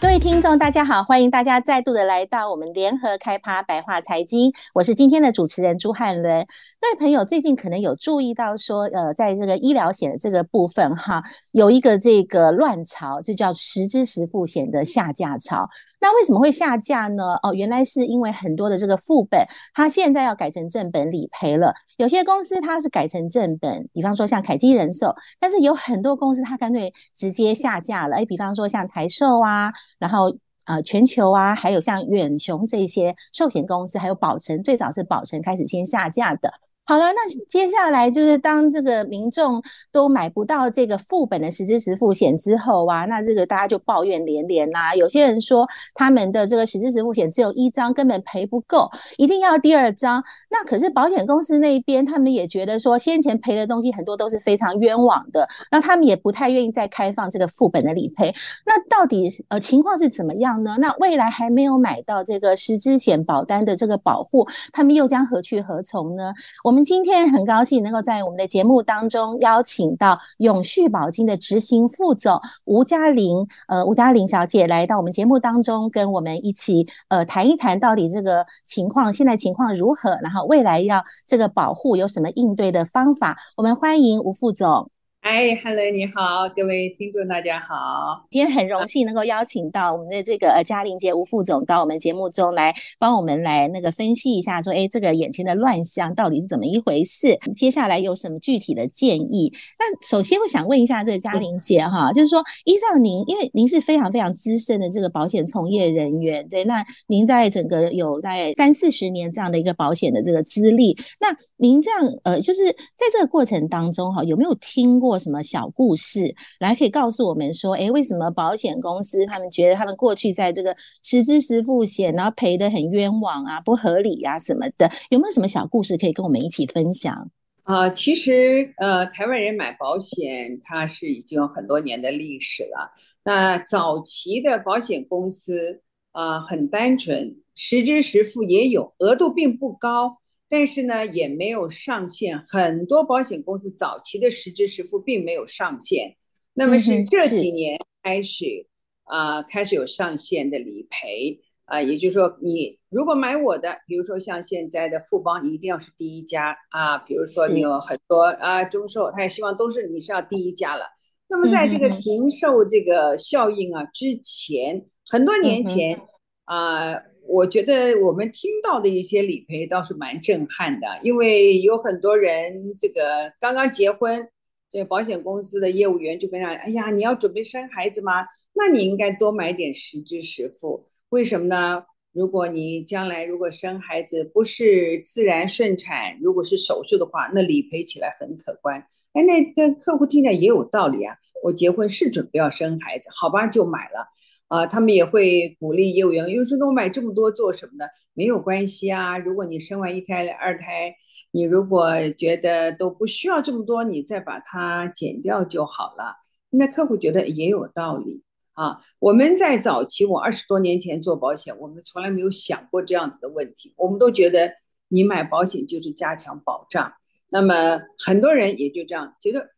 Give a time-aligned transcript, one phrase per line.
[0.00, 6.46] 各位听众，大家好，欢迎大家再度的来到我们联合开趴白话财经，我是今天的主持人朱汉伦。
[6.80, 15.68] 各位朋友，最近可能有注意到说，呃，在这个医疗险的这个部分哈，有一个这个乱潮，就叫实支实付险的下架潮。
[16.00, 17.34] 那为什么会下架呢？
[17.42, 21.74] 哦，原来是因为很多的这个副本，它现在要改成正本理赔了。
[21.98, 28.16] 有些公司它是改成正本，比方说像凯基人寿，但是有很多公司它干脆直接下架了。
[28.16, 30.34] 诶，比方说像台寿啊，然后
[30.66, 36.52] 呃全球啊，还有像远雄这些寿险公司，还有保诚，最早是保诚开始先下架的。
[36.90, 39.62] 好了，那接下来就是当这个民众
[39.92, 44.92] 都买不到这个副本的实支实付险之后啊，那这个大家就抱怨连连啦。
[44.96, 45.64] 有些人说
[45.94, 50.20] 他们的这个实支实付险只有一张，根本赔不够，一定要第二张。
[50.50, 58.34] 那可是保险公司那边，他们也觉得说先前赔的东西很多都是非常冤枉的，那他们也不太愿意再开放这个副本的理赔。
[58.66, 60.76] 那到底呃情况是怎么样呢？
[60.80, 66.32] 那未来还没有买到这个实支险保单的这个保护，他们又将何去何从呢？
[66.64, 66.79] 我们。
[66.84, 83.38] 今天很高兴能够在我们的节目当中邀请到永续保金的执行副总吴嘉玲，呃，吴嘉玲小姐来到我们节目当中，跟我们一起呃谈一谈到底这个情况现在情况如何，然后未来要这个保护有什么应对的方法。
[83.56, 84.90] 我们欢迎吴副总。
[85.20, 88.24] 哎哈喽，你好，各位听众，大家好。
[88.30, 97.38] 今天很荣幸能够邀请到我们的这个呃嘉玲姐吴副总到我们节目中来帮我们来那个分析一下，说哎，这个眼前的乱象到底是怎么一回事？
[97.54, 99.52] 接下来有什么具体的建议？
[99.78, 111.28] 那首先我想问一下这个嘉玲姐哈，就是说依照您，因为您是非常非常资深的这个保险从业人员，对，那您在整个有大概三四十年这样的一个保险的这个资历，那
[111.58, 115.09] 您这样呃，就是在这个过程当中哈，有没有听过？
[115.10, 127.28] 或什么小故事来可以告诉我们说，哎，为什么保险公司他们觉得他们过去在这个实支实付险，然后赔得很冤枉啊，不合理啊什么的，有没有什么小故事可以跟我们一起分享？
[127.64, 132.92] 啊、其实呃，台湾人买保险，它是已经有很多年的历史了。
[133.24, 135.82] 那早期的保险公司
[136.12, 140.19] 啊、呃，很单纯，实支实付也有，额度并不高。
[140.50, 142.42] 但是呢，也没有上限。
[142.44, 146.16] 很多保险公司早期的实支实付并没有上限，
[146.54, 148.66] 那么是这几年开始
[149.04, 151.84] 啊、呃，开始有上限的理赔啊、呃。
[151.84, 156.98] 也就是说，你如果买我的，比如说像现在的富邦，你一定要是第一家啊。
[156.98, 160.84] 比如说你有很多啊，中寿，他也希望都是你是要第一家了。
[161.28, 165.96] 那么在这个停售这个效应啊之前，很多年前
[166.44, 166.94] 啊。
[166.94, 174.28] 呃我觉得我们听到的一些理赔倒是蛮震撼的，因为有很多人这个刚刚结婚，
[174.68, 178.26] 这保险公司的业务员就跟他，哎呀，你要准备生孩子吗？
[178.52, 180.84] 那你应该多买点实支实付。
[181.10, 181.84] 为什么呢？
[182.12, 188.84] 如果你将来如果生孩子不是自然顺产，如果是手术的话，那理赔起来很可观。
[189.12, 191.14] 哎，那跟客户听起来也有道理啊，
[191.44, 194.08] 我结婚是准备要生孩子，好吧，就买了。
[194.50, 197.84] 啊，他们也会鼓励业务员，有时候我买这么多做什么呢？
[198.14, 200.92] 没有关系啊，如果你生完一胎、二胎，
[201.30, 206.16] 你如果觉得都不需要这么多，你再把它减掉就好了。
[206.50, 208.24] 那客户觉得也有道理
[208.54, 208.80] 啊。
[208.98, 213.72] 我们在早期，我二十多年前做保险，我们从来没有想过这样子的问题。
[213.76, 214.52] 我们都觉得
[214.88, 216.92] 你买保险就是加强保障。
[217.30, 219.48] 那么很多人也就这样觉得，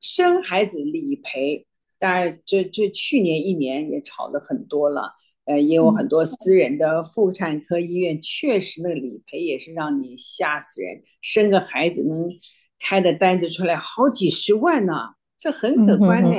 [0.00, 1.66] 生孩子理赔。
[1.98, 5.14] 当然，这这去年一年也炒了很多了，
[5.46, 12.30] 呃，也有很多私人的妇产科医院，确实那个理赔也是让你吓死人，生个孩子能
[12.78, 14.92] 开的单子出来好几十万呢，
[15.36, 16.36] 这很可观呢。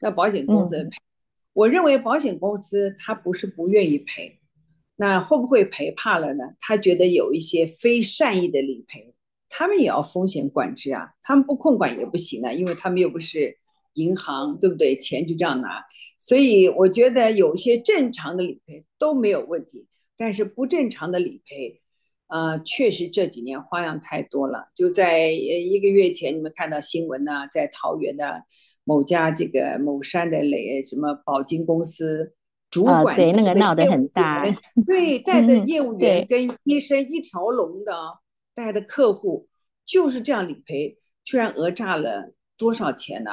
[0.00, 0.96] 那保险公司赔，
[1.52, 4.38] 我认为保险公司他不是不愿意赔，
[4.96, 6.44] 那会不会赔怕了呢？
[6.58, 9.14] 他觉得有一些非善意的理赔，
[9.50, 13.58] 他们也要风险管制啊，他们不控管也不行啊，因为他们又不是。
[13.94, 14.98] 银行对不对？
[14.98, 15.84] 钱就这样拿，
[16.18, 19.86] 所以我觉得有些正常的理赔都没有问题，
[20.16, 21.80] 但是不正常的理赔，
[22.28, 24.70] 呃，确实这几年花样太多了。
[24.74, 28.44] 就在一个月前，你们看到新闻呢，在桃园的
[28.84, 32.32] 某家这个某山的雷什么保金公司
[32.70, 34.44] 主管，哦，对那个闹得很大，
[34.86, 37.94] 对带 的业务员跟医生一条龙的
[38.54, 39.48] 带的客户
[39.84, 43.30] 就是这样理赔，居然讹诈了多少钱呢？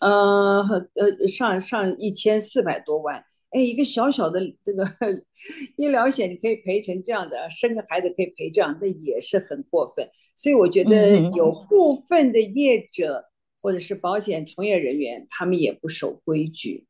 [0.00, 0.64] 呃
[0.94, 4.84] 呃上上一千四百多万，哎，一个小小的这个
[5.76, 10.08] 医疗险你可以赔成这样的，生个孩子可以赔这样，那也是很过分。
[10.34, 13.26] 所以我觉得有部分的业者
[13.62, 16.86] 或者是保险从业人员，他们也不守规矩。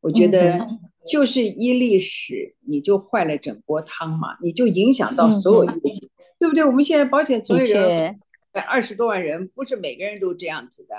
[0.00, 0.66] 我觉得
[1.06, 6.64] 就是一历史，你就坏了整锅汤嘛，你就影响到所有业绩，对不对？
[6.64, 8.20] 我们现在保险从业人员
[8.68, 10.94] 二十多万人，不是每个人都这样子的。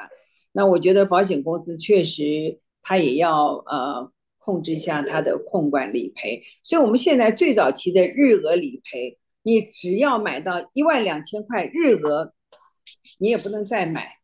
[0.58, 6.42] 那我觉得保险公司确实，他也要呃控制一下他的控管理赔。
[6.64, 12.34] 所以我们现在最早期的日额理赔，你只要买到一万两千块日额，
[13.20, 14.20] 你也不能再买，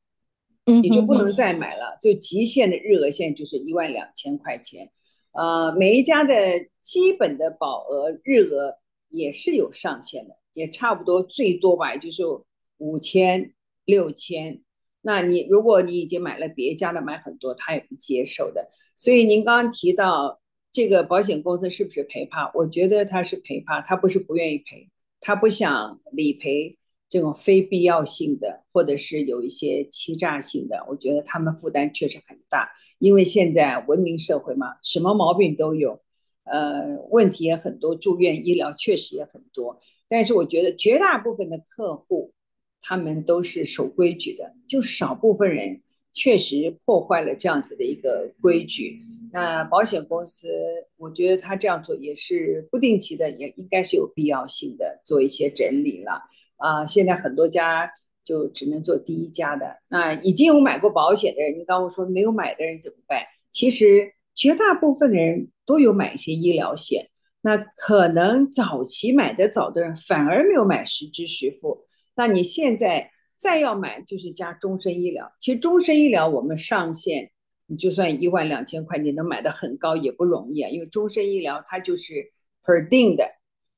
[0.64, 1.98] 你就不能再买了。
[2.00, 4.90] 就极限的日额现在就是一万两千块钱。
[5.34, 6.34] 呃，每一家的
[6.80, 8.76] 基本的保额日额
[9.10, 12.24] 也是有上限的，也差不多最多吧，也就是
[12.78, 14.62] 五千、六千。
[15.04, 18.70] 那你如果你已经买了别家的买很多，他也不接受的。
[18.96, 20.40] 所以您刚刚提到
[20.72, 22.52] 这个保险公司是不是赔怕？
[22.54, 24.90] 我觉得他是赔怕，他不是不愿意赔，
[25.20, 26.78] 他不想理赔
[27.10, 30.86] 这种非必要性的，或者是有一些欺诈性的。
[30.88, 32.70] 我觉得他们负担确实很大，
[33.00, 36.00] 因为现在文明社会嘛，什么毛病都有，
[36.44, 39.80] 呃，问题也很多，住院医疗确实也很多。
[40.08, 42.34] 但是我觉得绝大部分的客户。
[42.82, 45.82] 他们都是守规矩的，就少部分人
[46.12, 49.00] 确实破坏了这样子的一个规矩。
[49.34, 50.50] 那保险公司，
[50.98, 56.22] 我觉得他这样做也是不定期的，也应该是有必要性的做一些整理了。
[56.58, 57.90] 啊，现在很多家
[58.26, 59.78] 就只能做第一家的。
[59.88, 63.24] 那已经有买过保险的人，你刚刚说没有买的人怎么办？
[63.52, 67.10] 其实绝大部分的人都有买一些医疗险，
[67.42, 71.86] 那可能早期买的早的人反而没有买实支实付。
[72.16, 75.32] 那你现在再要买，就是加终身医疗。
[75.40, 77.32] 其实终身医疗我们上限，
[77.68, 80.70] 你就算一万两千块，你能买的很高也不容易啊。
[80.70, 82.32] 因为终身医疗它就是
[82.64, 83.26] per 定的，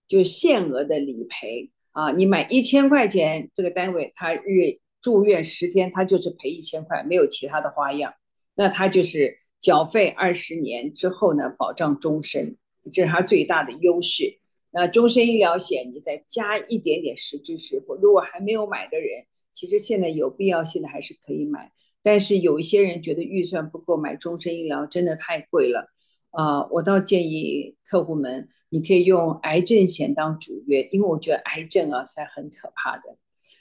[0.08, 2.12] 就是限额的理赔啊。
[2.12, 8.14] 你买一千块钱，这个单位它日住院十天，它就是赔一千块，没有其他的花样。
[8.56, 12.58] 那它就是缴费二十年之后呢，保障终身，
[12.92, 14.40] 这是它最大的优势。
[14.74, 17.94] 那终身医疗险，你再加一点点实支实付。
[17.96, 21.72] 如果还没有买的人，其实现在有必要性的还是可以买。
[22.02, 25.90] 但是有一些人觉得预算不够买终身医疗，真的太贵了。
[26.32, 33.18] 啊、我倒建议客户们，你可以用癌症险当主约，因为我觉得癌症啊是很可怕的。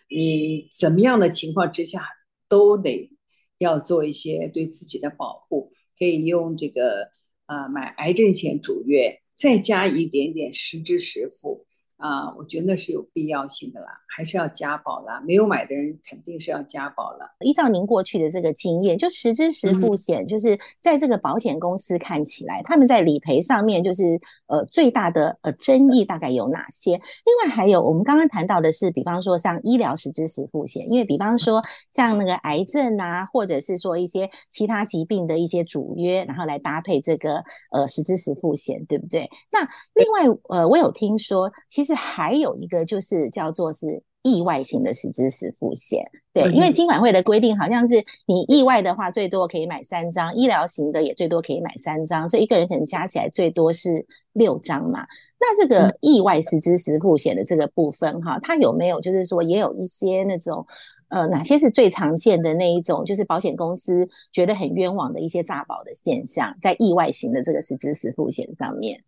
[0.08, 2.08] 你怎么样的情况之下，
[2.48, 3.10] 都得
[3.58, 7.10] 要做一些对自己的保护，可以用这个、
[7.46, 9.21] 呃、买癌症险主约。
[9.34, 11.66] 再加一点点实支实付
[12.02, 15.22] 啊，我觉得那是有必要性的啦，还是要加保啦。
[15.24, 17.36] 没有买的人肯定是要加保了。
[17.44, 26.90] 依照您过去的这个经验，就实支实付险，就是在这个保险公司看起来，嗯、他们在理赔上面就是呃最大的呃争议大概有哪些？
[26.90, 31.62] 另外还有我们刚刚谈到的是，比方说像医疗实支实付险，因为比方说
[31.92, 39.30] 像那个癌症啊，或者是说一些其他疾病的一些主约，然后来搭配这个呃实支实付险，对不对？
[39.52, 39.60] 那
[39.94, 41.91] 另外呃，我有听说其实。
[41.94, 46.00] 还有一个就是叫做是意外型的实支实付险，
[46.32, 55.00] 对，因为金管会的规定好像是你意外的话最多可以买三张，医疗型的也最多可以买三张，所以一个人可能加起来最多是六张嘛。
[55.40, 60.64] 那这个意外实支实付险的这个部分哈，它有没有就是说也有一些那种
[61.08, 69.02] 呃哪些是最常见的那一种，就是保险公司觉得很冤枉的一些诈保的现象，在意外型的这个实支实付险上面。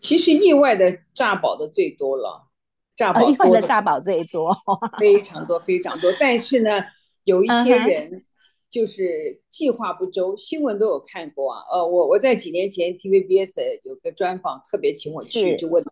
[0.00, 2.48] 其实意外的诈保的最多了，
[2.96, 4.56] 意外的诈保最多，
[4.98, 6.10] 非常多非常多。
[6.18, 6.84] 但是呢，
[7.24, 8.24] 有一些人
[8.70, 11.60] 就是计划不周，新闻都有看过啊。
[11.70, 15.82] 呃，我我在几年前 TVBS 有个专访，特别请我去，就问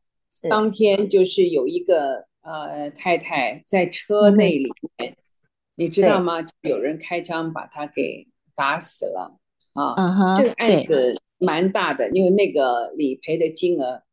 [0.49, 5.17] 当天就是有一个呃太太在车内里面，
[5.77, 6.45] 你知道吗？
[6.63, 9.39] 有人开枪把她给打死了
[9.75, 10.37] 啊。
[10.37, 11.17] 这个案子。
[11.45, 14.05] 蛮大的，因为那个理赔的金额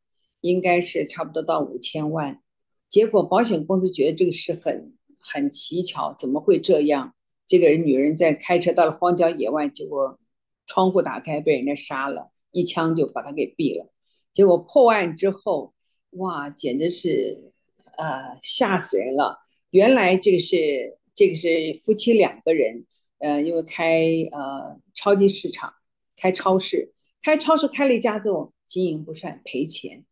[0.41, 2.41] 应该是差不多到五千万，
[2.87, 7.13] 结果保险公司觉得这个事很很蹊跷，怎么会这样？
[7.45, 10.17] 这个人女人在开车到了荒郊野外，结果
[10.65, 13.87] 窗户打开被人家杀了，一枪就把他给毙了。
[14.33, 15.75] 结果破案之后，
[16.13, 17.51] 哇，简直是
[17.95, 19.37] 呃吓死人了！
[19.69, 22.85] 原来这个是这个是夫妻两个人，
[23.19, 25.73] 呃，因为开呃超级市场，
[26.15, 26.93] 开超市。
[27.21, 30.05] 开超市开了一家之后，经营不善赔钱，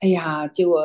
[0.00, 0.82] 哎呀，结果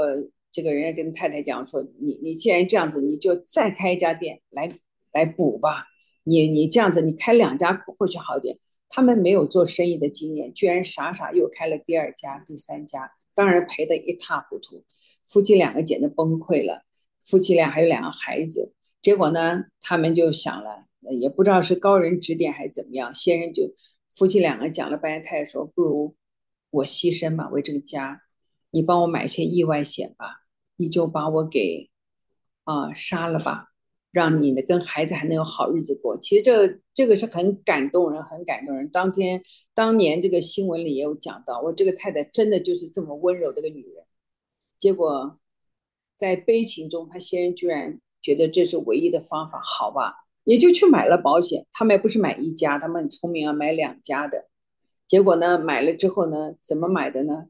[0.51, 4.69] 这个人家跟太太讲说，你你既然这样子，你就再开一家店来
[5.11, 5.87] 来补吧。
[6.23, 8.59] 你你这样子，你开两家或许好点。
[8.89, 14.85] 他们没有做生意的经验，居然傻傻又开了第二家、第三家，当然赔得一塌糊涂。
[15.25, 16.83] 夫妻两个简直崩溃了，
[17.21, 18.73] 夫妻俩还有两个孩子。
[19.01, 23.73] 结果呢，他们就想了，也不知道是高人指点还是怎么样，先生就
[24.13, 26.15] 夫妻两个讲了半天，太太说：“不如
[26.69, 28.21] 我牺牲吧，为这个家，
[28.71, 30.43] 你帮我买一些意外险吧，
[30.75, 31.89] 你就把我给
[32.63, 33.69] 啊、杀了吧。”
[34.09, 38.89] 让你呢跟孩子还能有好日子过，其实这这个是很感动人，很感动人。
[38.89, 39.43] 当天
[39.75, 44.05] 当年这个新闻里也有讲到，我这个太太真的就是这么温柔的一个女人。
[44.79, 45.37] 结果
[46.15, 51.65] 在悲情中，她先生居然觉得这是唯一的方法，好吧，也就去买了保险。
[51.73, 54.47] 他们也不是买一家，他们很聪明啊，买两家的。
[55.05, 57.47] 结果呢，买了之后呢，怎么买的呢？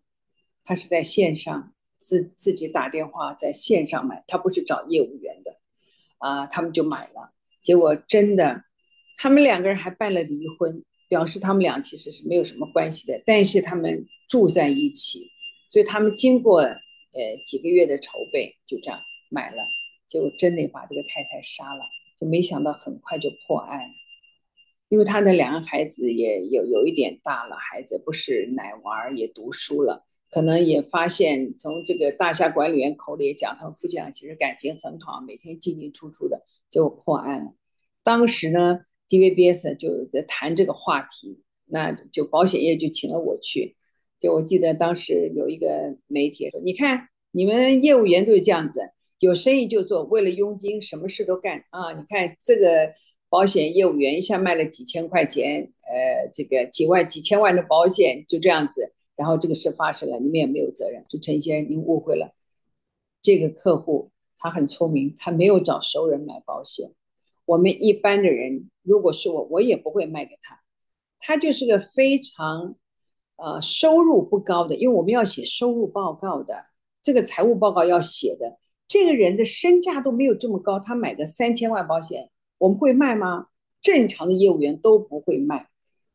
[0.64, 5.56] 他是在线上自自己打电话在线上买，他不是找业务员的。
[6.18, 8.64] 啊，他们就买了，结果真的，
[9.20, 15.30] 他们两个人还办了离婚，表示他们俩其实是没有什么关系的，但是他们住在一起，
[15.70, 16.80] 所以他们经过呃
[17.46, 19.00] 几个月的筹备，就这样
[19.30, 19.64] 买了，
[20.08, 21.86] 结果真的把这个太太杀了，
[22.20, 23.80] 就没想到很快就破案，
[24.90, 30.06] 因为他的两个孩子也有有一点大了，孩子不是奶娃儿，也读书了。
[30.30, 37.54] 可能也发现，从这个大厦管理员口里也讲，他们夫妻俩其实感情很好，每天进进出出的，就破案了。
[38.04, 43.78] 当时呢，dvbs 就在谈这个话题，那就保险业就请了我去。
[44.20, 48.82] 就我记得当时有一个媒体说：“你看，你们业务员都是这样子，
[49.20, 51.92] 有生意就做，为了佣金什么事都干啊！
[51.94, 52.94] 你看这个
[53.30, 61.04] 保险业务员一下卖了几千块钱，呃，这个几万、几千万的保险，就这样子。”然后这个事发生了，你们也没有责任。
[61.10, 62.36] 就陈先生，您误会了，
[63.20, 66.92] 这个客户他很聪明，他没有找熟人买保险。
[67.46, 70.62] 我们一般的人，如果是我，我也不会卖给他。
[71.20, 72.76] 他就是个非常，
[73.38, 76.68] 呃，收入不高的，因为我们要写收入报告的，
[77.02, 78.60] 这个财务报告要写的。
[78.88, 83.48] 这个人的身价都没有这么高，他买个三千万保险，我们会卖吗？
[83.82, 85.70] 正常的业务员都不会卖。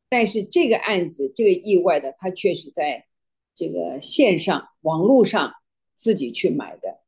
[0.09, 3.07] 但是这个案子，这个意外的，他确实在
[3.55, 5.52] 这个线上网络上
[5.95, 6.99] 自己去买的，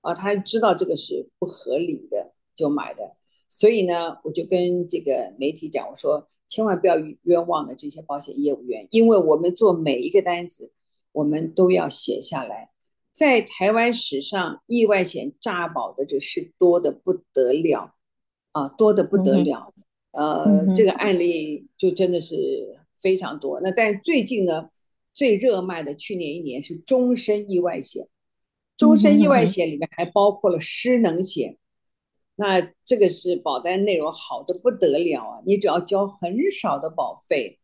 [0.00, 3.16] 啊，他知道这个是不合理的，就买的。
[3.48, 10.72] 所以呢，我就跟这个媒体讲，我说千万不要冤枉了这些保险业务员，因为我们做每一个单子，
[11.12, 12.71] 我们都要写下来。
[13.12, 17.94] 在台湾史上，意外险诈保的这是多的不得了，
[18.52, 19.72] 啊，多的不得了。
[19.76, 23.58] 嗯呃，这个案例就真的是非常多。
[23.62, 24.68] 那但最近呢，
[25.14, 28.06] 最热卖的去年一年是终身意外险，
[28.76, 31.56] 终身意外险里面还包括了失能险。
[32.36, 35.42] 那这个是保单内容好的不得了啊！
[35.46, 37.58] 你只要交很少的保费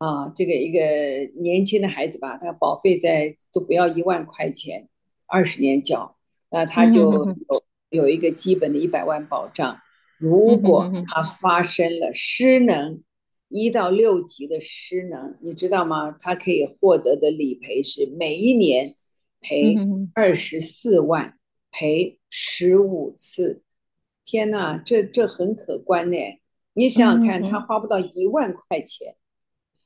[0.00, 0.80] 啊，这个一个
[1.42, 4.88] 年轻的孩子吧，他保费在都不要一万块钱，
[5.26, 6.16] 二十年交，
[6.50, 9.78] 那他就有有一个基本的一百万保障。
[10.16, 13.02] 如果他发生了失能，
[13.48, 16.16] 一到六级的失能，你知道吗？
[16.18, 18.86] 他可以获得的理赔是每一年
[19.38, 19.76] 赔
[20.14, 21.36] 二十四万，
[21.70, 23.62] 赔十五次。
[24.24, 26.16] 天哪，这这很可观呢！
[26.72, 29.16] 你想想看，他花不到一万块钱，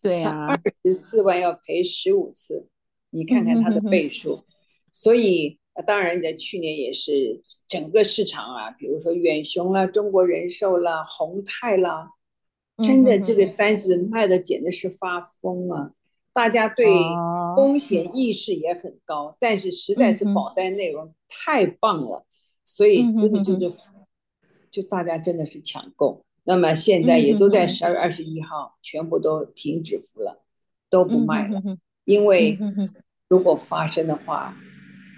[0.05, 2.69] 对啊，二十四万要赔十五次，
[3.11, 4.45] 你看看它的倍数，
[4.93, 5.59] 所以。
[5.89, 12.11] 当然，在去年也是整个市场啊，比如说远雄啦、中国人寿啦、宏泰啦，
[12.81, 15.91] 真的这个单子卖的简直是发疯啊！
[16.33, 16.87] 大家对
[17.57, 22.25] 风险意识也很高，但是实在是保单内容太棒了，
[22.63, 23.77] 所以真的就是，
[24.71, 26.25] 就大家真的是抢购。
[26.45, 30.45] 那么现在也都在十二月二十一号全部都停止服了，
[30.89, 31.61] 都不卖了，
[32.05, 32.59] 因为
[33.29, 34.57] 如果发生的话。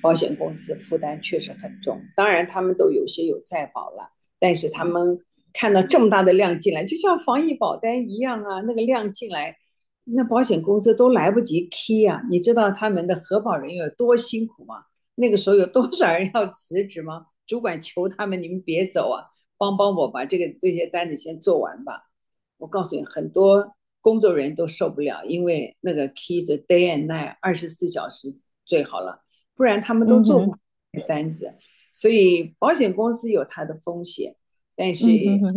[0.02, 5.18] 保险公司负担确实很重，当然他们都有些有在保了，但是他们
[5.52, 9.56] 看到这么大的量进来，就像防疫保单一样啊，那个量进来，
[10.04, 14.84] 那保险公司都来不及 key 啊，你知道他们的核保人员有多辛苦吗？
[15.16, 17.26] 那个时候有多少人要辞职吗？
[17.44, 19.24] 主管求他们，你们别走啊，
[19.58, 22.10] 帮帮我把这个这些单子先做完吧。
[22.58, 28.28] 我告诉你，很多工作人员都受不了，因为那个 key 是 day and night，二十四小时
[28.64, 29.22] 最好了。
[29.54, 30.58] 不然他们都做不完
[31.06, 31.58] 单子，嗯，
[31.92, 34.36] 所以保险公司有它的风险，
[34.74, 35.06] 但是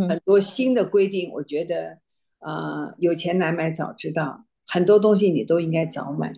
[0.08, 2.00] 很多新的规定，我觉得，
[2.40, 6.34] 呃，有钱难买早知道，很多东西你都应该早买。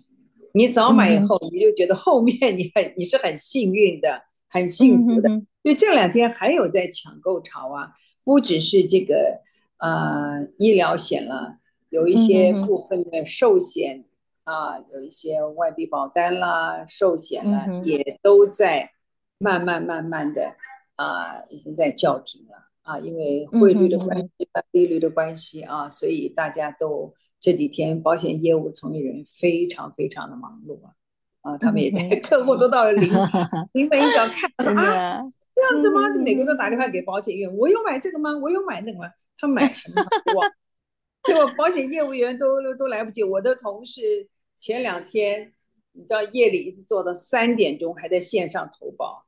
[0.54, 5.30] 你早买以后，你就觉得后面 你很你是很幸运的，很幸福的。
[5.64, 7.92] 因为这两天还有在抢购潮啊，
[8.24, 9.42] 不只是这个
[9.78, 11.58] 呃医疗险了，
[11.90, 14.06] 有一些部分的寿险
[14.44, 18.92] 啊，有一些外币保单啦、寿险啦，也都在
[19.38, 20.56] 慢慢慢慢的
[20.96, 30.94] 啊，已经在叫停了啊，因为汇率的关系、利率的关系啊，所以大家都这几天保险业务从业人员非常非常的忙碌啊。
[31.42, 33.10] 啊，他们也在，客户都到了临
[33.74, 35.24] 临门一脚，看啊，
[35.62, 36.10] 这样子吗？
[36.10, 38.36] 你每个都打电话给保险员，我有买这个吗？
[38.36, 39.06] 我有买那个吗？
[39.38, 40.02] 他买什么？
[40.40, 40.48] 哇，
[41.24, 43.24] 结果保险业务员都都来不及。
[43.24, 44.28] 我的同事
[44.58, 45.54] 前两天，
[45.92, 49.26] 你知道夜里一直做到三点钟，还在线上投保。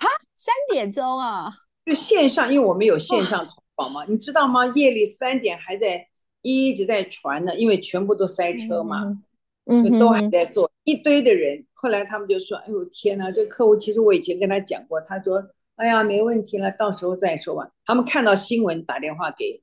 [0.00, 1.52] 哈，三点钟啊？
[1.84, 4.66] 就线上，因为我们有线上投保嘛，你知道吗？
[4.74, 6.08] 夜里三点还在
[6.42, 9.04] 一直在传呢，因为全部都塞车嘛。
[9.04, 9.22] 嗯
[9.68, 15.42] 嗯，都还在做一堆的人，后来他们就说：“哎呦天哪，这客户其实我以前跟他讲过，他说
[15.76, 19.62] ：‘哎呀，没问题了，到时候再说吧。’他们看到新闻打电话给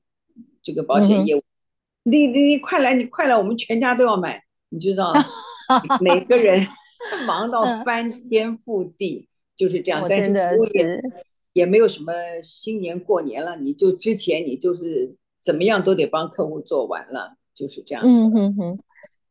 [0.62, 5.12] 这个保险业务，嗯、你你你快来，你快来，我们全家都要买，你就知道
[6.00, 6.66] 每个人
[7.26, 10.06] 忙到翻天覆地，就是这样。
[10.08, 11.00] 但是服务业
[11.52, 18.22] 也没有什么新年过年了，你就之前你就是怎么样都得帮客户做完了，就是这样子。
[18.22, 18.78] 嗯哼哼。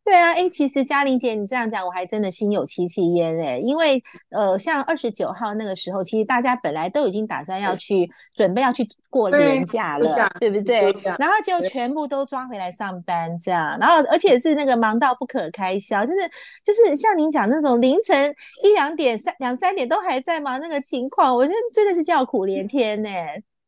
[0.05, 10.93] 对啊，哎，其实嘉玲姐你这样讲，我还真的心有戚戚焉哎，因为呃，像二十九号那个时候，其实大家本来都已经打算要去准备要去过年假了，对，对不对？
[11.17, 16.29] 然后就全部都抓回来上班这样，然后而且是那个忙到不可开销，真的
[16.65, 23.09] 就是像您讲那种凌晨一两点、三两三点都还在忙那个情况，我觉得真的是叫苦连天呢。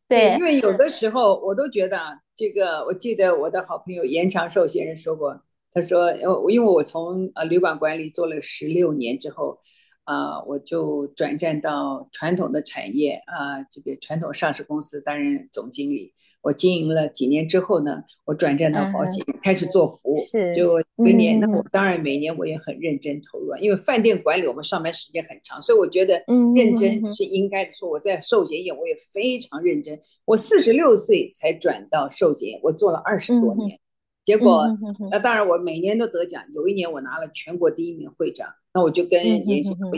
[0.09, 1.97] 对，因为有的时候我都觉得
[2.35, 5.41] 这个，我记得我的好朋友严长寿先生说过。
[5.75, 6.09] 他说
[6.49, 9.59] ：“因为我从呃旅馆管理做了十六年之后，
[10.05, 16.13] 啊，我就转战到传统的产业啊，这个传统上市公司担任总经理。
[16.41, 20.15] 我经营了几年之后呢，我转战到保险，开始做服务。
[20.15, 26.23] 是，就每年，那我当然每年我也很认真投入，因为饭店管理我们上班时间很长，所以我觉得
[26.55, 27.73] 认真是应该的。
[27.73, 29.99] 说我在寿险业我也非常认真。
[30.23, 33.77] 我四十六岁才转到寿险业，我做了二十多年。”
[34.25, 34.65] 结果，
[35.11, 36.43] 那当然我每年都得奖。
[36.55, 39.91] 有一年我拿了全国第一名会长，那我就跟严先生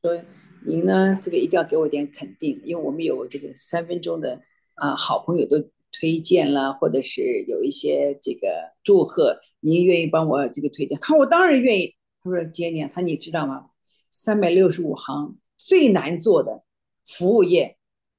[0.00, 0.22] 说
[0.64, 4.40] ：“您呢，这个一定要给我点肯定，因为我们有这个三分钟的
[4.76, 5.58] 啊好朋友都
[5.90, 10.96] 推荐啦，或者是有一些这个祝贺，您愿意帮我这个推荐？
[11.00, 11.92] 看我当然愿意。
[12.22, 13.70] 他说：杰尼他你知道吗？
[14.12, 16.62] 三百六十五行最难做的
[17.04, 17.76] 服务业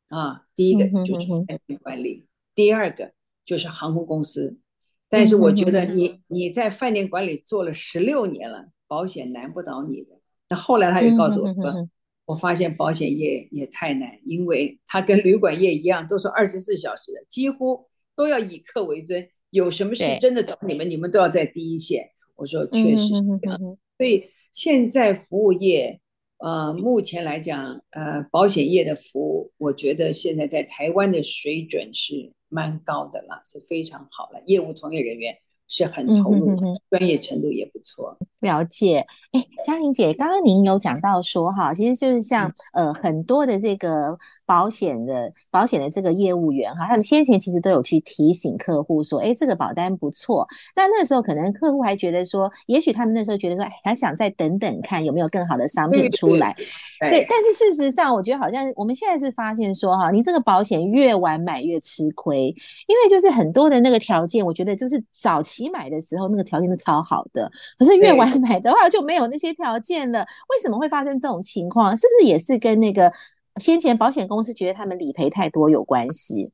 [0.10, 3.14] 啊，第一个就是饭店管理，第二个
[3.46, 4.60] 就是航空公司。”
[5.10, 10.20] 但是我觉得你你在饭店管理做了十六年了，保险难不倒你的。
[10.50, 11.90] 那后来他就告诉我说，
[12.26, 19.26] 我发现保险业也太难，因为它跟旅馆业一样，都是二十四小时的，几乎都要以客为尊。
[19.50, 22.10] 有什么事真的找你们，你们都要在第一线。
[22.36, 23.58] 我说确实是这样。
[23.98, 26.02] 所以现在服务业，
[26.40, 32.34] 呃，目前来讲，呃，保险业的服务，我觉得现在在台湾的水准是。
[32.50, 34.42] 蛮高的啦，是非常好了。
[34.46, 35.36] 业务从业人员
[35.68, 38.18] 是很投入，嗯、哼哼专业程度也不错。
[38.40, 39.06] 了解。
[39.32, 44.18] 哎，嘉玲姐，刚刚您有讲到说哈，其实就是像、嗯、呃很多的这个。
[44.48, 50.48] 保险的保险的这个业务员哈，他们先前其实都有去提醒客户说，哎，这个保单不错。
[50.74, 56.56] 但那时候可能客户还觉得说，也许他们那时候觉得说，还想再等等看有没有更好的商品出来。
[57.00, 62.48] 对，对，对，但是事实上，我觉得好像我们现在是发现说，哈，你这个保险越晚买越吃亏，
[62.88, 70.22] 因为就是很多的那个条件，我觉得就是早期买的时候那个条件是超好的，可是越晚 买的话就没有那些条件了。
[70.22, 71.98] 为什么会发生这种情况？
[71.98, 73.12] 是不是也是跟那个？
[73.60, 76.52] 先前保险公司觉得他们理赔太多有关系，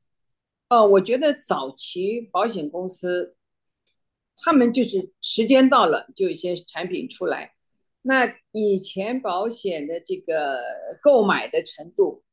[0.69, 3.35] 哦，我觉得早期保险公司，
[4.37, 7.53] 他们就是时间到了就有些产品出来，
[8.01, 10.59] 那以前保险的这个
[11.01, 12.23] 购买的程度，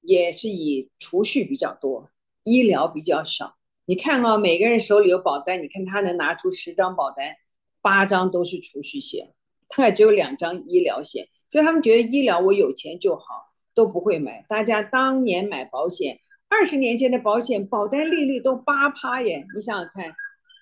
[0.00, 2.10] 也是以储蓄比较多，
[2.44, 3.56] 医疗比较少。
[3.86, 7.34] 你看啊，每个人手里有保单，你看他能拿出十张保单，
[7.80, 9.34] 八张都是储蓄险，
[9.68, 13.47] 他也只有两张医疗险，所以他们觉得医疗我有钱就好。
[13.78, 14.44] 都不会买。
[14.48, 20.12] 大家当年买保险，二十年前的保险保单利率都八趴耶，你想想看，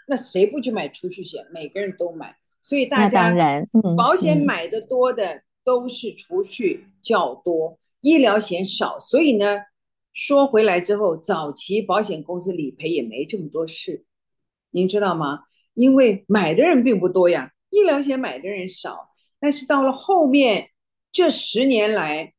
[0.07, 1.43] 那谁不去买储蓄险？
[1.51, 3.65] 每个人都买，所以大家当然
[3.97, 8.99] 保险买的多的都是储蓄较多，医疗险少。
[8.99, 9.63] 所以呢，
[10.13, 14.05] 说回来之后，早期保险公司理赔也没这么多事，
[14.73, 15.45] 您知道吗？
[15.73, 19.09] 因为买的人并不多呀，医疗险买的人少。
[19.41, 20.69] 但是到了后面
[21.13, 22.35] 这十年来，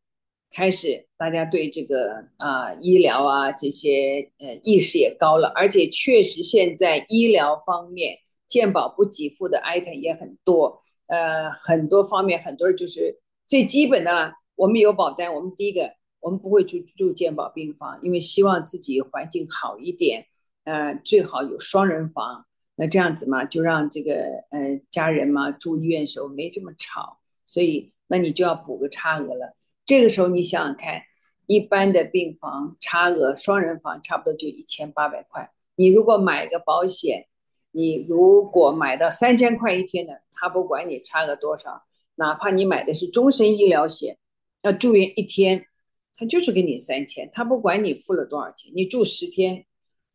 [0.49, 20.27] 开始大家对这个啊医疗啊这些呃意识也高了，而且确实现在医疗方面健保不给付的 item 也很多，呃很多方面很多人就是最基本的，我们有保单，我们第一个我们不会去住健保病房，因为希望自己环境好一点，
[20.63, 22.45] 呃最好有双人房，
[22.77, 29.57] 那这样子嘛就让这个呃家人嘛住医院时候没这么吵，所以那你就要补个差额了。
[29.88, 31.04] 这个时候你想想看，
[31.45, 35.50] 一般的病房差额，双人房差不多就一千八百块。
[35.76, 37.28] 你如果买个保险，
[37.71, 41.84] 你如果买到三千块一天的，他不管你差额多少，
[42.15, 44.17] 哪怕你买的是终身医疗险，
[44.62, 45.67] 要住院一天，
[46.15, 49.65] 他就是给你三千，他不管你付了多少钱，你住十天，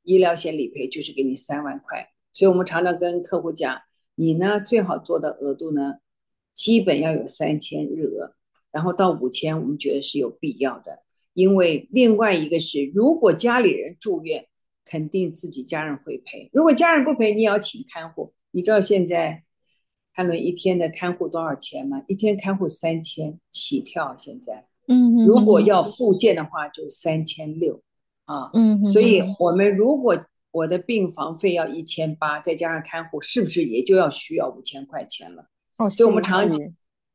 [0.03, 2.11] 医疗险理赔就是给你三万块。
[2.35, 3.81] 所以我们常常跟客户讲，
[4.17, 5.95] 你呢最好做的额度呢，
[6.53, 8.35] 基本要有三千日额。
[8.73, 11.03] 然后到五千，我们觉得是有必要的，
[11.35, 14.47] 因为另外一个是，如果家里人住院，
[14.85, 16.49] 肯定自己家人会赔。
[16.53, 18.33] 如果家人不赔，你也要请看护。
[18.51, 19.45] 你知道现在
[20.15, 22.03] 看了一天的看护多少钱吗？
[22.09, 27.83] 一天看护三千起跳，现在，嗯，如果要复健的话，就三千六，
[28.25, 30.19] 啊，嗯，所以我们如果
[30.51, 35.47] 我的病房费要一千八，再加上看护，是不是也就要需要五千块钱了？
[35.77, 36.59] 哦，所以我们常常。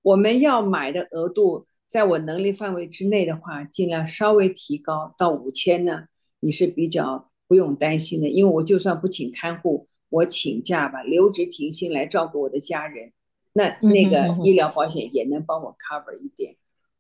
[0.07, 6.05] 我们要买的额度，在我能力范围之内的话，尽量稍微提高到五千呢，
[6.39, 8.29] 你是比较不用担心的。
[8.29, 13.11] 因为我就算不请看护，我请假吧，留职停薪来照顾我的家人，
[13.51, 16.55] 那那个医疗保险也能帮我 cover 一点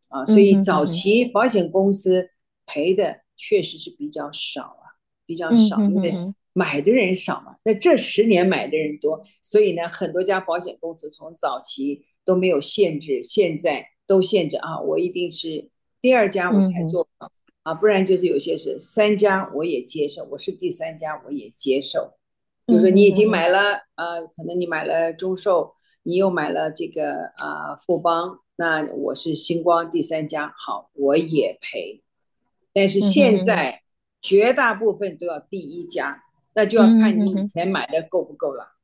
[0.09, 0.25] 啊。
[0.25, 2.31] 所以早期保险公司
[2.65, 6.13] 赔的确实是比较少啊，比较少，因为
[6.51, 7.55] 买的人少嘛。
[7.63, 12.03] 那这十年买的人多，所以呢，很多家保险公司从早期。
[12.27, 14.81] 都没有限制，现在都限制啊！
[14.81, 15.69] 我一定是
[16.01, 17.31] 第二家我才做、嗯、
[17.63, 22.17] 啊，不然就是有些是三家我也接受，我是第三家我也接受。
[22.65, 32.03] 嗯、就是你已经买了啊、呃，可能你买了中寿，你又买了这个啊富邦，那我是星光第三家，好我也赔。
[32.73, 33.83] 但是现在
[34.21, 38.76] 绝大部分都要第一家，那就要看你以前买的够不够了。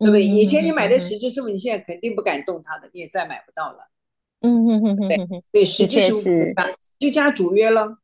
[0.00, 0.24] 对不对？
[0.24, 3.88] 以前你买的实支实付，你现在肯定不敢动它的，你也再买不到了。
[4.40, 5.18] 嗯嗯嗯，对
[5.52, 6.30] 对，实支实付
[6.98, 7.98] 就加主约了。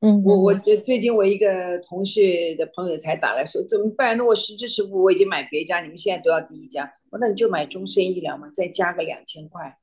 [0.00, 4.16] 嗯，我我最最近我一个同事的朋友才打来说怎么办？
[4.16, 9.76] 那我实支十五我已经买别家，你们现在都要第一家，我那你就买终身医疗嘛，再加个两千块。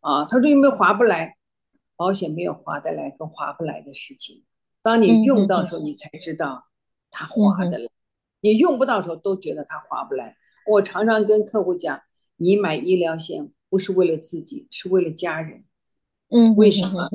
[0.00, 1.36] 啊，他说有没有划不来？
[1.96, 4.42] 保险没有划得来跟划不来的事情，
[4.82, 6.64] 当你用到的时候，你才知道
[7.08, 7.88] 它划得来。
[8.40, 10.36] 你用不到的时候都觉得它划不来。
[10.66, 12.02] 我常常跟客户讲，
[12.36, 15.64] 你买医疗险不是为了自己，是为了家人。
[16.30, 17.08] 嗯，为什么？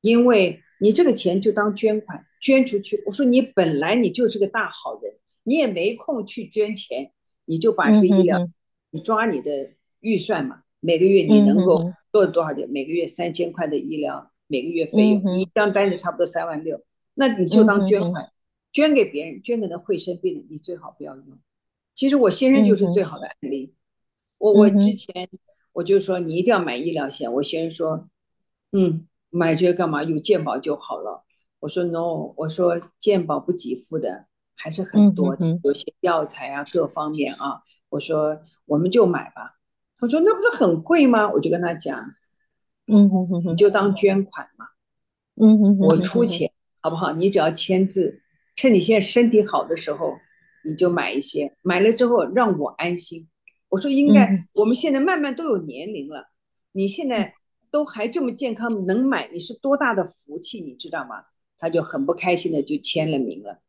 [0.00, 3.02] 因为你这个钱就当捐款捐出去。
[3.06, 7.12] 我说你本来你就是个大好人，你也没空去捐钱，
[7.46, 8.48] 你就把这个医疗，
[8.90, 12.68] 你抓你的预算嘛，每个月你能够做多少点？
[12.68, 16.80] 每个月三千块的医疗，每个月费用，一张单子差不多三万六，
[17.14, 18.30] 那你就当捐款，
[18.72, 21.38] 捐给别人，捐给那会生病的，你最好不要用。
[21.98, 23.74] 其实我先生就是最好的案例。
[24.38, 25.28] 我我之前
[25.72, 27.32] 我就说你一定要买医疗险。
[27.32, 28.08] 我先生说，
[28.70, 30.04] 嗯，买这个干嘛？
[30.04, 31.24] 有健保就好了。
[31.58, 37.62] 我说 no，我说健保不给付的还是很多的，有些药材啊各方面啊。
[37.88, 39.58] 我说我们就买吧。
[39.96, 41.28] 他说那不是很贵吗？
[41.32, 42.14] 我就跟他讲，
[42.86, 44.66] 嗯哼哼，你就当捐款嘛，
[45.34, 47.10] 嗯哼，我出钱好不好？
[47.10, 48.22] 你只要签字，
[48.54, 50.14] 趁你现在身体好的时候。
[50.64, 53.28] 你就买一些，买了之后让我安心。
[53.68, 56.28] 我说应该，我们现在慢慢都有年龄了，
[56.72, 57.34] 你现在
[57.70, 61.24] 都还这么健康，能买你是多大的福气，你知道吗？
[61.58, 63.60] 他就很不开心的就签了名了。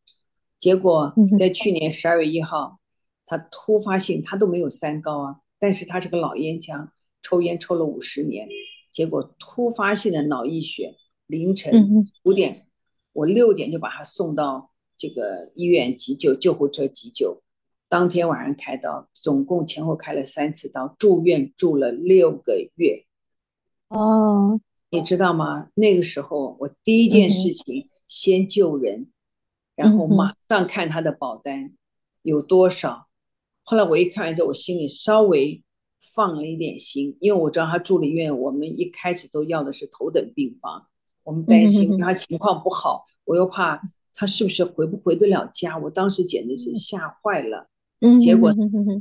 [0.58, 2.80] 结果在去年十二月一号，
[3.26, 8.48] 他突发性他都没有三高啊，但是他是个老烟枪，抽烟抽了五十年，
[8.92, 10.96] 结果突发性的脑溢血，
[11.28, 12.68] 凌晨五点，
[13.14, 14.69] 我六点就把他送到。
[15.00, 17.42] 这个医院急救，救护车急救，
[17.88, 23.06] 当天晚上开刀，总共前后开了三次刀，住院住了六个月。
[23.88, 24.60] 哦，
[24.90, 25.70] 你知道吗？
[25.76, 29.12] 那个时候我第一件事情先救人，嗯、
[29.76, 31.72] 然后马上看他的保单
[32.22, 33.08] 有多少。
[33.64, 35.64] 后来我一看完之后，我心里稍微
[36.14, 40.88] 放了一点心，因为我知道他住了医院，我们一开始都要的是头等病房，
[41.24, 43.82] 我们担心他情况不好，我又怕。
[44.20, 45.78] 他是不是回不回得了家？
[45.78, 47.70] 我当时简直是吓坏了。
[48.02, 48.54] 嗯，结果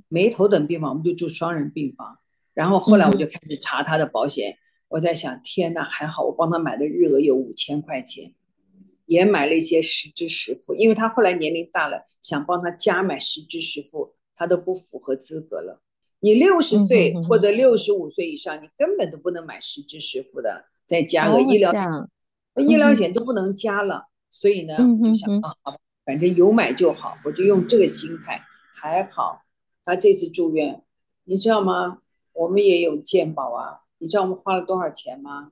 [0.07, 2.17] 没头等病房，我们就住双人病房。
[2.55, 8.33] 然后后来我就开始查他的保险，我在想，天呐，还好我帮他买的日额有五千块钱，
[9.07, 15.83] 也买了一些实支实付，因为他后来年龄大了，想帮他加买实支实付，他都不符合资格了。
[16.21, 21.83] 你六十岁或者六十五岁以上，你根本都不能买实支实付的，再加个医疗险，
[22.69, 24.08] 医疗险都不能加了。
[24.31, 25.55] 所以呢，我就想啊，
[26.05, 28.43] 反正有买就好，我就用这个心态。
[28.75, 29.43] 还好，
[29.85, 30.83] 他这次住院，
[31.25, 31.99] 你知道吗？
[32.33, 33.81] 我们也有健保啊。
[33.99, 35.51] 你知道我们花了多少钱吗？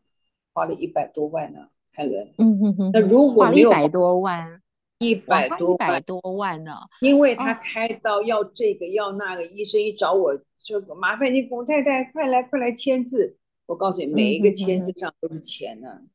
[0.52, 2.32] 花了一百多万呢，海伦。
[2.38, 2.90] 嗯嗯嗯。
[2.92, 4.62] 那如果没有一百多万，
[5.00, 6.72] 一百多一百多万呢？
[7.00, 13.36] 因为他开刀要这个要那个，医生一找我说麻烦你龚太太快来快来签字。
[13.66, 15.88] 我告诉你，每一个签字上都是钱呢。
[16.00, 16.08] 嗯。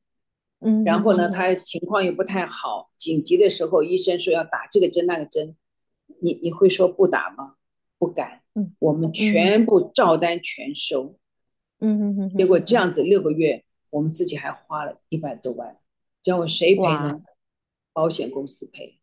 [0.86, 5.56] 然后呢，他情况又不太好，紧急的时候医生说要打这个针那个针，
[6.21, 7.56] 你你会说不打吗？
[7.97, 8.41] 不敢。
[8.56, 8.74] 嗯。
[8.80, 11.15] 我们全部照单全收。
[11.80, 15.78] 嗯嗯嗯，结果这样子六个月，我们自己还花了一百多万，
[16.21, 17.21] 叫我谁赔呢？
[17.93, 19.00] 保险公司赔，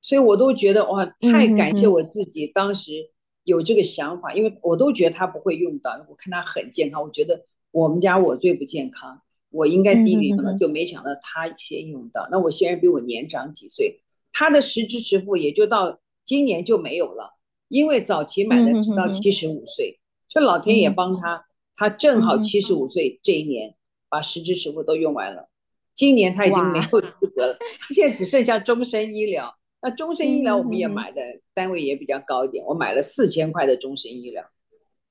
[0.00, 3.10] 所以我都觉得哇，太感谢我自己当时
[3.42, 12.26] 有这个想法，因为我都觉得他不会用到，我看他很健康，我觉得我们家我最不健康，我应该第一个用到，就没想到他先用到。
[12.30, 14.00] 那我先生比我年长几岁，
[14.32, 17.36] 他的实支实付也就到今年就没有了，
[17.68, 21.46] 因为早期买的直到七十五岁，这、嗯、老天爷帮他。
[21.76, 23.74] 他正好七十五岁这一年，
[24.10, 25.48] 把实支实付都用完了。
[25.94, 29.56] 今年他已经没有资格了，他现在只剩下终身医疗。
[29.80, 31.22] 那终身医疗我们也买的
[31.54, 34.44] 单位也比较高一点，我买了四千块的终身医疗。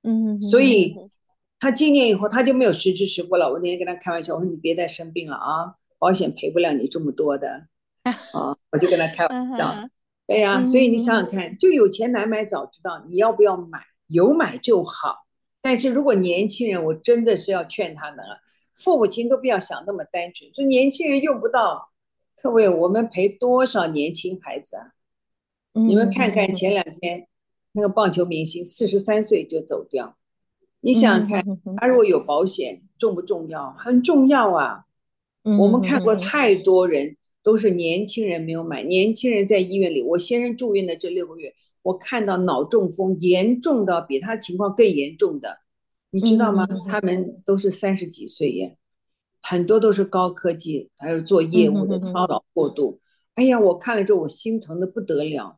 [0.03, 0.95] 嗯，所以
[1.59, 3.51] 他今年以后他就没有实支实付了。
[3.51, 7.67] 我那天跟他开玩笑，我说你别再生病了啊，保险赔不了你这么多的。
[8.03, 9.73] 啊，我就跟他开玩笑。
[10.25, 13.79] 对呀，所以你想想看，就有钱难买早知道，你要不要买？
[14.07, 15.25] 有买就好。
[15.61, 18.37] 但是如果年轻人，我真的是要劝他们啊，
[18.73, 21.89] 父母亲都不要想那么单纯，说年轻人用不到。
[22.41, 24.93] 各位，我们陪多少年轻孩子啊？
[25.73, 27.27] 你们看看前两天
[27.73, 30.15] 那个棒球明星四十三岁就走掉，
[30.81, 31.43] 你想想看，
[31.77, 33.73] 他如果有保险重不重要？
[33.77, 34.85] 很重要啊。
[35.43, 41.53] 我们看过太多人都是年轻人没有买，年轻人在医院里，我先生住院的这六个月。
[41.81, 45.59] 我看到脑中风严重到比他情况更严重的，
[46.11, 46.67] 你知道吗？
[46.69, 48.77] 嗯、他们都是三十几岁耶，
[49.41, 52.99] 很多都是高科技，还有做业务的操劳过度。
[53.01, 53.01] 嗯、
[53.35, 55.57] 哎呀，我看了之后我心疼的不得了，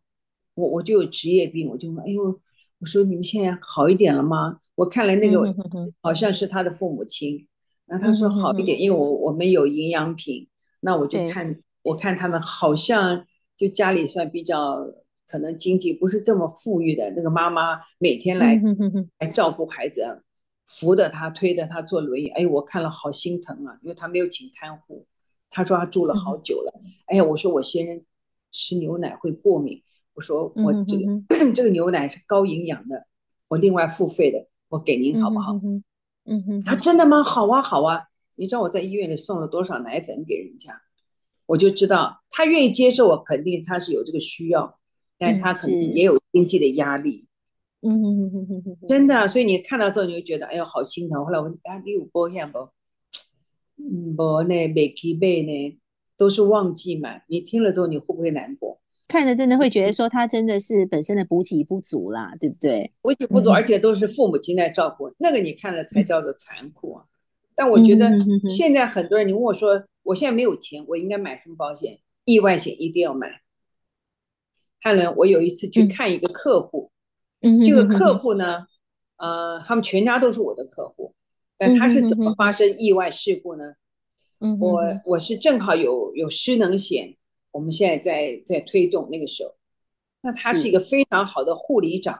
[0.54, 2.40] 我我就有职业病，我就问，哎呦，
[2.80, 4.61] 我说你们现在好一点了吗？
[4.76, 5.56] 我看了那个
[6.02, 7.48] 好像是他的父母亲，
[7.86, 10.48] 然后他说好一点，因为我我们有营养品，
[10.82, 14.94] 那我就看我看他们好像就家里算比较。
[15.28, 18.62] 可能经济不是这么富裕的那个妈妈，每天来
[19.20, 20.24] 来照顾孩子，
[20.68, 22.28] 扶着他，推着他坐轮椅。
[22.28, 25.08] 哎，我看了好心疼啊，因为他没有请看护。
[25.50, 26.82] 他说他住了好久了。
[27.06, 28.04] 哎呀，我说我先生
[28.52, 29.82] 吃牛奶会过敏，
[30.16, 33.06] 我说我这个 这个牛奶是高营养的，
[33.48, 35.54] 我另外付费的，我给您好不好？
[36.26, 37.22] 嗯哼，他真的吗？
[37.22, 38.08] 好啊，好啊。
[38.36, 40.82] 你知道我在医院里送了多少奶粉给人家，
[41.46, 44.80] 我就知道他愿意接受我，肯定他是有这个需要。
[45.18, 47.28] 但他可能也有经济的压力，
[47.82, 47.94] 嗯
[48.90, 51.24] 真的，所以你看到之后你会觉得，哎呦，好心疼。
[51.24, 52.58] 后来我问啊，你有保险不？
[53.78, 55.80] 嗯，不呢，没去买呢，
[56.18, 57.24] 都是忘记买。
[57.28, 58.80] 你听了之后，你会不会难过？
[59.12, 62.90] 看着真的会觉得说，他真的是本身的补给不足啦，对不对？
[63.02, 67.04] 补给不足，而且都是父母亲在照顾，那个你看了才叫做残酷啊。
[67.54, 68.10] 但我觉得
[68.48, 72.00] 现在很多人，你问我说，我现在没有钱，我应该买什么保险？
[72.24, 73.42] 意外险一定要买。
[74.80, 76.90] 汉伦，我有一次去看一个客户，
[77.42, 78.66] 嗯、这个客户呢，
[79.18, 81.14] 呃，他们全家都是我的客户，
[81.58, 83.74] 但他是怎么发生意外事故呢？
[84.40, 87.16] 嗯、我我是正好有有失能险，
[87.52, 89.56] 我们现在在在推动那个时候，
[90.22, 92.20] 那他是一个非常好的护理长，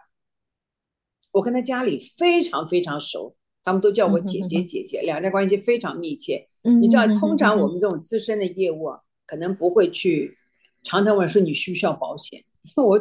[1.32, 6.48] 我跟他家里非常非常熟，他们都叫我姐姐 姐姐，两家关系非常密切。
[6.64, 10.38] 你知道，通常我们这种资深的业务啊，可能不会去
[10.84, 12.40] 常常问说你需不需要保险。
[12.76, 13.00] 我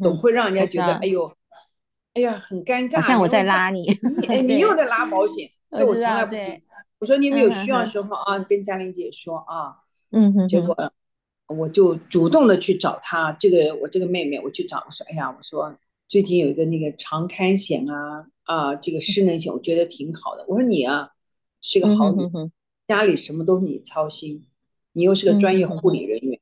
[0.00, 1.32] 总会让人家觉得，哎呦，
[2.14, 3.82] 哎呀，很尴尬，好像我在拉你，
[4.28, 6.36] 你 你又在拉保险， 所以我从来不，
[7.00, 9.78] 我说你们有需要的时候啊，跟嘉玲姐说啊，
[10.10, 10.92] 嗯哼，结果
[11.52, 15.76] 我就主动的去找她，这个我这个妹妹，我去找，我说，哎呀，我说
[16.08, 20.44] 最近有一个那个长刊险啊，啊，这个失能险，我觉得挺好的。
[20.48, 21.10] 我说你啊，
[21.60, 22.22] 是个好女，
[22.86, 24.44] 家里什么都是你操心，
[24.92, 26.38] 你又是个专业护理人员。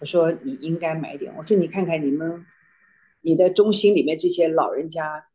[0.00, 1.32] 我说你应该买点。
[1.36, 2.44] 我说你看看你们，
[3.20, 5.26] 你的中心里面这些老人家，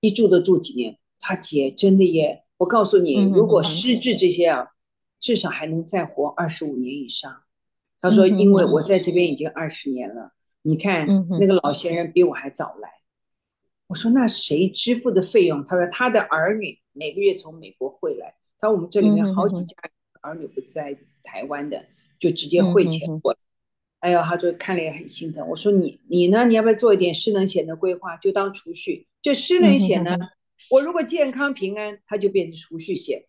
[0.00, 0.98] 一住都住几年。
[1.18, 4.68] 他姐真的耶，我告诉你，如果失智这些啊，
[5.20, 7.42] 至少还能再活二十五年以上。
[8.02, 11.06] 他说，因为我在这边已经二十年了，你看
[11.40, 12.90] 那个老先生比我还早来。
[13.86, 15.64] 我说那谁支付的费用？
[15.64, 18.34] 他说他的儿女每个月从美国汇来。
[18.58, 19.76] 他说我们这里面好几家
[20.20, 21.84] 儿女不在台湾的，
[22.18, 23.38] 就直接汇钱过来。
[24.00, 25.46] 哎呦，他就看了也很心疼。
[25.48, 26.44] 我说你你呢？
[26.44, 29.06] 你要不要做一点失能险的规划，就当储蓄？
[29.20, 30.16] 这失能险呢？
[30.70, 33.26] 我如果健康平安，它就变成储蓄险，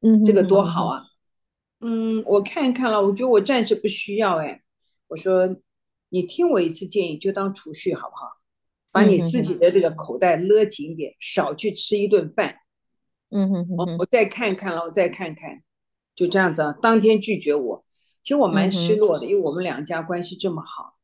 [0.00, 1.02] 嗯，这个多好啊，
[1.80, 4.62] 嗯，我看看了，我觉得我暂时不需要哎，
[5.08, 5.56] 我说
[6.08, 8.26] 你听我一次建议，就当储蓄好不好？
[8.90, 9.54] 把你自己。
[9.54, 12.56] 的这个口袋勒紧一点，少去吃一顿饭，
[13.30, 14.06] 嗯哼，我我。
[14.06, 15.62] 再看看了，我再看看，
[16.14, 17.84] 就这样子，当天拒绝我，
[18.22, 20.94] 其实我蛮失落的，因为我们两家关系这么好，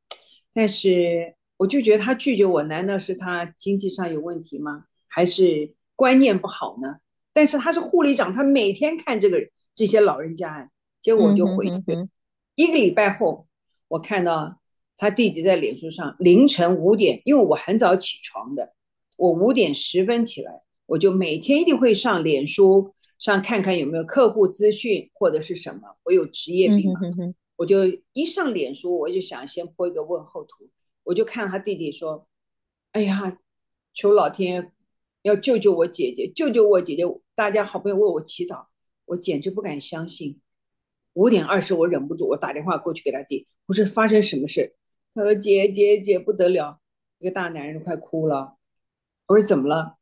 [0.53, 4.85] 但是我就觉得他拒绝我，难道是他经济上有问题吗？
[5.07, 6.97] 还是观念不好呢？
[7.33, 9.39] 但是他是护理长，他每天看这个
[9.75, 12.09] 这些老人家，结果我就回去。
[12.55, 13.47] 一个礼拜后，
[13.89, 14.61] 我看到
[14.97, 18.73] 他弟弟在脸书上凌晨五点，因为我很早起床的，
[19.17, 25.97] 我五点十分起来，我就每天一定会上脸书上看看有没有客户资讯或者是什么。
[26.05, 27.01] 我有职业病嘛，
[27.57, 27.81] 我就
[28.13, 30.69] 一上脸书，我就想先 po 一个问候图，
[31.03, 32.27] 我就看他弟弟说
[32.93, 33.39] ：“哎呀，
[33.93, 34.71] 求老天。”
[35.25, 37.03] 要救救我姐姐，救救我姐姐！
[37.35, 38.67] 大家好朋友为我祈祷，
[39.07, 40.41] 我简直不敢相信。
[41.13, 44.75] 五点二十，我忍不住，我打电话过去给他弟，我说发生什么事？
[45.15, 46.81] 他说姐姐姐不得了，
[47.19, 48.57] 一个大男人都快哭了。
[49.27, 49.97] 我说怎么了？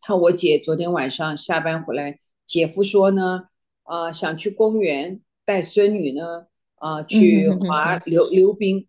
[0.00, 3.48] 他我姐昨天晚上下班回来，姐夫说呢，
[3.82, 6.46] 啊、呃、想去公园带孙女呢，
[6.76, 8.86] 啊、呃、去滑溜溜冰，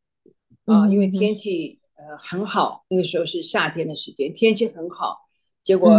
[0.63, 5.27] 啊、呃、因为天气呃很好，那个时候是夏天的时间，天气很好。
[5.63, 5.91] 结果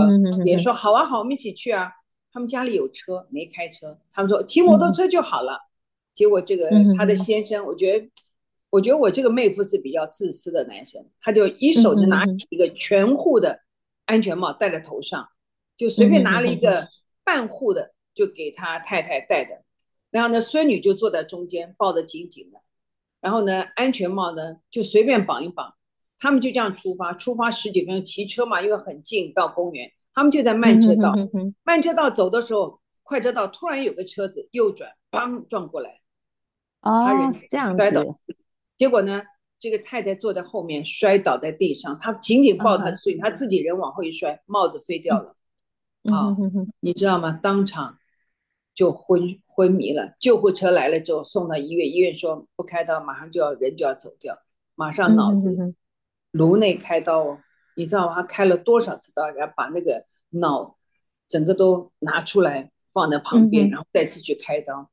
[0.46, 1.92] 也说好啊好，我们一起去啊。
[2.36, 3.98] 他们家里有车，没开车。
[4.12, 5.58] 他们说骑摩托车就好了。
[6.12, 8.10] 结果这个他的先生，我觉得，
[8.68, 13.60] 我觉得我这个妹夫是比较自私的男生，他就一手就拿起一个全护的
[14.04, 15.26] 安全帽戴在头上，
[15.78, 16.86] 就随便拿了一个
[17.24, 19.62] 半护的就给他太太戴的。
[20.10, 22.60] 然后呢，孙女就坐在中间抱得紧紧的。
[23.22, 25.72] 然后呢，安全帽呢就随便绑一绑。
[26.18, 29.90] 他们就这样出发，出发十几分钟，骑车嘛，因为很近到公园。
[30.16, 36.00] 他们就在慢车道，嗯、哼哼哼慢车道走的时候，快车道突然有个车子右转，砰撞过来。
[36.80, 38.02] 哦，他人是这样摔倒，
[38.78, 39.22] 结果呢，
[39.58, 45.36] 这个太太坐在后面摔倒在地上，她紧紧抱她的孙女，她、嗯、自己人往后一摔，帽子飞掉了。
[46.04, 46.34] 啊、
[46.80, 47.38] 你知道吗？
[47.42, 47.98] 当场
[48.74, 50.14] 就昏昏迷了。
[50.18, 54.38] 救护车来了之后送到医院，医院说不开刀，马上就要人就要走掉，
[54.74, 55.74] 马上脑子。
[56.30, 57.38] 颅内开刀哦，
[57.76, 58.14] 你知道吗？
[58.14, 59.28] 他开了多少次刀？
[59.30, 60.76] 然后把那个脑
[61.28, 64.90] 整个都拿出来放在旁边，然后再继续开刀。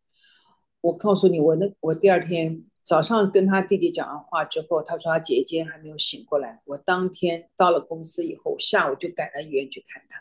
[0.81, 6.61] 我告诉你，我那我第二天早上跟他弟弟讲完话之后，他说他姐姐还没有醒过来。
[6.65, 10.19] 我当天到了公司以后，下午就赶到医院去看他。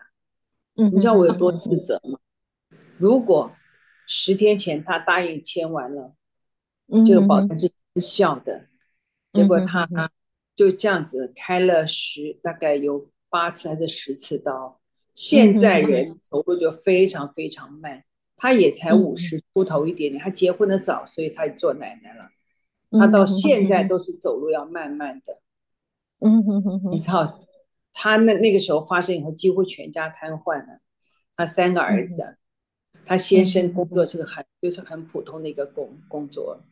[0.85, 2.21] 你知道我有多自责吗？
[2.97, 3.51] 如果
[4.07, 6.15] 十天前他答应签完了，
[7.05, 8.69] 这个保单是无效的，
[9.33, 9.89] 结果他。
[10.63, 14.81] 就这样子开了十，大概有八次还是十次刀。
[15.13, 18.05] 现在人走路就非常非常慢，
[18.37, 22.31] 他也才五十出头一点点，他结婚的早，所以他做奶奶了。
[22.97, 25.41] 他到现在都是走路要慢慢的。
[26.21, 27.41] 嗯哼哼哼，你知道，
[27.93, 30.79] 他那那个时候发生以后，几乎全家瘫痪了。
[31.37, 32.37] 他三个儿子，
[33.05, 36.63] 他先生工作是个很就是很普通的一个工工作。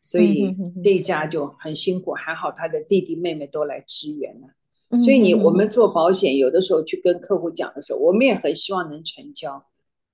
[0.00, 4.98] 所以这一家就很辛苦，还好他的弟弟妹妹都来支援了。
[4.98, 9.64] 所以你我们做保险，有的时候去跟客户讲的时候，我们也很希望能成交。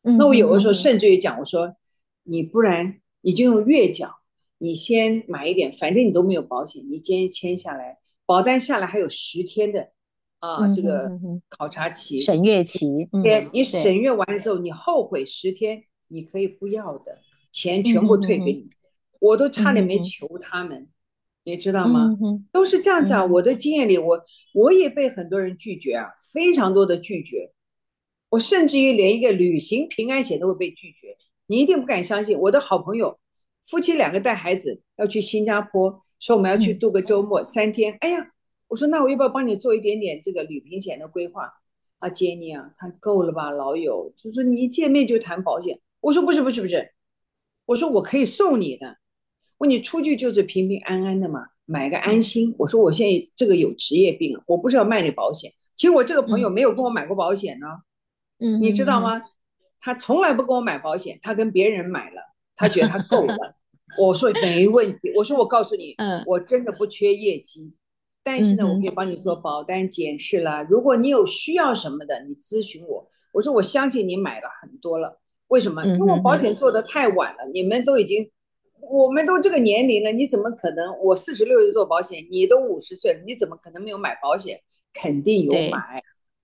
[0.03, 1.75] 那我有的时候甚至于讲，我说
[2.25, 4.11] 你不然你就用月缴，
[4.59, 9.88] 你先买一点，反正你都没有保险，你今天签下来，保单下来还有十天的
[10.40, 11.11] 啊这个
[11.49, 13.09] 考察期、审阅期。
[13.22, 17.18] 对，你审阅完了之后，你后悔十天，你可以不要的，
[17.51, 18.68] 钱全部退给你。
[19.26, 20.88] 我都差点没求他们，嗯、
[21.44, 22.16] 你知道吗？
[22.22, 23.22] 嗯、都是这样子啊！
[23.22, 24.22] 嗯、我的经验里，我
[24.54, 27.52] 我也被很多人拒绝啊，非常多的拒绝。
[28.31, 31.16] 我甚至于连一个旅行平安险都会被拒绝。
[31.46, 33.18] 你一定不敢相信，我的好朋友
[33.66, 37.96] 夫妻两个带孩子要去新加坡，说我们要去度个周末、嗯、三天。
[38.00, 38.33] 哎呀，
[38.68, 41.50] 我说那我要不要帮你做一点点这个旅行险的规划？
[41.98, 45.81] 啊，杰尼啊，他够了吧，老友，就说你一见面就谈保险。
[46.00, 46.92] 我说不是不是不是，
[47.64, 48.98] 我说我可以送你的。
[49.59, 52.54] 问你出去就是平平安安的嘛，买个安心。
[52.59, 55.52] 我说我现在这个有职业病，我不是要卖你保险。
[55.75, 57.67] 其实我这个朋友没有跟我买过保险呢，
[58.38, 59.23] 嗯，你知道吗？
[59.81, 62.21] 他从来不跟我买保险，他跟别人买了，
[62.54, 63.37] 他觉得他够了。
[63.98, 67.73] 我说没问题，我说我告诉你，嗯，我真的不缺业绩，
[68.25, 70.67] 但是呢，我可以帮你做保单检视啦。
[70.69, 73.09] 如果你有需要什么的，你咨询我。
[73.33, 75.85] 我说我相信你买了很多了，为什么？
[75.87, 78.31] 因为我保险做的太晚了，你们都已经，
[78.90, 80.98] 我们都这个年龄了，你怎么可能？
[81.00, 84.60] 我四十六岁做保险，你都五十岁了，你怎么可能没有买保险？
[84.92, 86.02] 肯定有买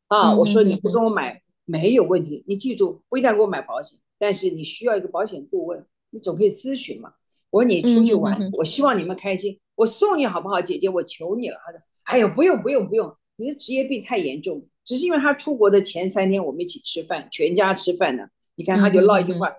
[0.09, 0.35] 啊！
[0.35, 7.15] 我说你不跟我买没有问题，你记住，不一定要给我买保险，但是你需要一个保险顾问，你总可以咨询嘛。
[7.51, 10.89] 我说你出去玩，我希望你们开心，我送你好不好，姐姐？
[10.89, 11.57] 我求你了。
[11.65, 18.25] 他说：“哎呦，不用不用不用，你的职业病太严重，只是因为他出国的前三天我们一起吃饭，全家吃饭呢。
[18.55, 19.51] 你看他就唠一句话，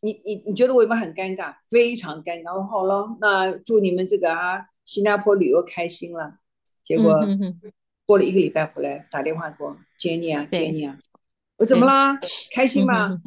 [0.00, 1.54] 你你你觉得我有没有很尴尬？
[1.70, 2.56] 非常尴尬。
[2.56, 6.34] 我好了，那祝你们这个啊新加坡旅游开心了。
[6.82, 7.20] 结果
[8.06, 10.98] 过了一个礼拜回来打电话给我，Jenny 啊 Jenny 啊，
[11.58, 12.18] 我怎么啦？
[12.52, 13.20] 开心吗？”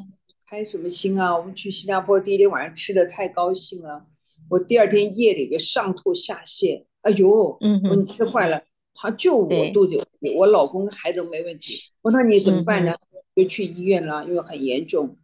[0.45, 1.35] 开什么心啊！
[1.35, 4.05] 我们去新加坡第一天晚上吃的太高兴了，
[4.47, 6.85] 我第二天夜里就上吐下泻。
[7.01, 8.61] 哎呦，嗯，我说你吃坏了，
[8.93, 11.81] 他就我肚子有问题，我老公孩子都没问题。
[12.03, 12.95] 我说那你怎么办呢？
[13.35, 15.17] 就去医院了，因为很严重。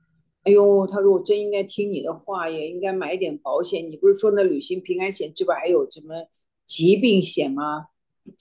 [0.43, 3.89] 哎呦，他说我真应该听你的话，也应该买一点保险。
[3.89, 6.27] 你不是说那旅行平安险之外还有什么
[6.65, 7.87] 疾病险吗？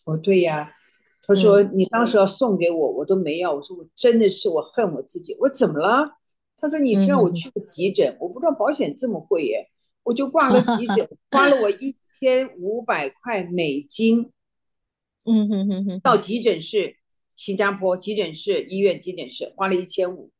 [0.05, 0.75] 我说对呀。
[1.23, 3.55] 他说你当时要送给我，我都没要。
[3.55, 5.37] 我说我真的是我恨我自己。
[5.39, 6.17] 我说怎么了？
[6.61, 9.69] 他说：“你知道我去个急诊，我不知道保险这么贵耶，
[10.03, 14.33] 我就挂个急诊， 花了我一千五百块美金。
[15.25, 16.97] 嗯哼哼哼，到急诊室，
[17.37, 20.31] 新加坡急诊室医院急诊室花了一千五。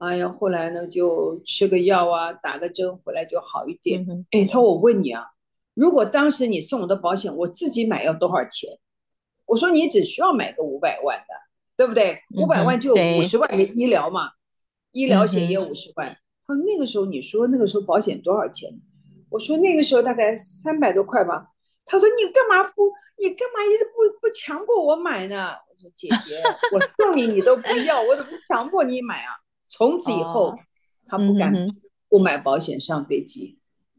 [0.00, 4.04] 哎呀，后来呢就吃个药啊，打个针回来就好一点。
[4.30, 5.26] 哎，他说我问你啊，
[5.74, 8.78] 如果当时你送我的保险，我自己买要多少钱？
[9.44, 11.34] 我说你只需要买个五百万的，
[11.76, 12.18] 对不对？
[12.34, 14.30] 五百万就五十万的医疗嘛。”
[14.92, 18.68] 医疗险也五十万，他说那个时候你说那个时候保险多少钱？
[19.28, 21.46] 我说那个时候大概三百多块吧。
[21.84, 25.50] 他说你干嘛不，你干嘛一直不不强迫我买呢？
[25.68, 26.42] 我说姐姐，
[26.72, 29.36] 我送你你都不要，我怎么强迫你买啊？
[29.70, 30.58] 从此以后，
[31.06, 31.54] 他不敢
[32.10, 33.58] 不买保险上飞机。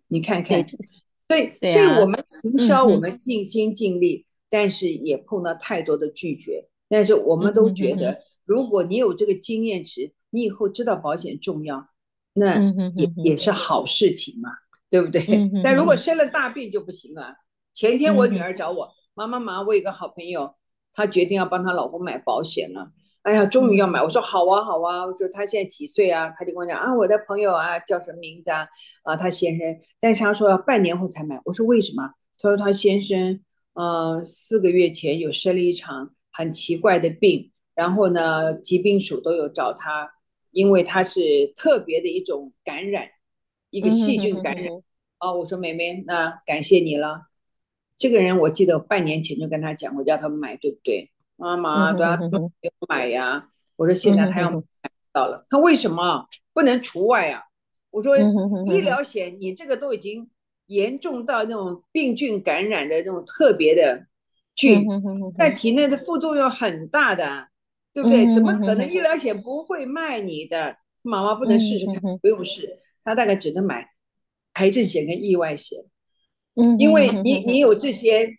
[0.10, 6.68] 你看看，所以所以我们行销我们尽心尽力，但是也碰到太多的拒绝。
[6.88, 10.14] 但是我们都觉得，如果你有这个经验值。
[10.34, 11.90] 你以后知道保险重要，
[12.36, 12.58] 那
[12.96, 14.50] 也也是好事情嘛，
[14.90, 15.52] 对不对？
[15.62, 17.36] 但如果生了大病就不行了。
[17.74, 20.56] 前天我女儿找我，妈妈妈，我有个好朋友，
[20.94, 22.94] 她决定要帮她老公买保险了。
[23.24, 25.06] 哎呀，终于要买，我说好啊好啊。
[25.06, 26.30] 我说她现在几岁啊？
[26.38, 28.68] 他就跟我讲啊，我的朋友啊叫什么名字啊？
[29.04, 31.40] 啊，她先生，但是他说要半年后才买。
[31.46, 32.14] 我说为什么？
[32.40, 33.40] 他说他先生，
[33.74, 40.12] 嗯，四个月前有生了一场很奇怪的病，然后呢，疾病署都有找他。
[40.52, 43.08] 因为他是特别的一种感染，
[43.70, 44.66] 一个细菌感染。
[44.66, 44.84] 嗯、哼哼哼
[45.20, 47.22] 哦，我说妹妹，那感谢你了。
[47.98, 51.10] 这个人我记得半年前就跟他讲，我叫他买，对不对？
[51.42, 52.18] 妈妈都要
[52.88, 53.50] 买呀。
[53.76, 54.62] 我说现在他要买
[55.12, 57.42] 到了，他为什么不能除外啊？
[57.90, 58.18] 我说
[58.68, 60.30] 医疗险，你这个都已经
[60.68, 64.06] 严重到那种病菌感染的那种特别的
[64.56, 64.86] 菌，
[65.36, 67.50] 在体内的副作用很大的。
[67.94, 68.32] 对不对？
[68.32, 68.90] 怎么可能？
[68.90, 72.02] 医疗险不会卖你的，妈妈不能试试看？
[72.20, 73.86] 不用试，他大概只能买
[74.54, 75.78] 癌症险跟意外险。
[76.56, 78.38] 嗯，因为你你有这些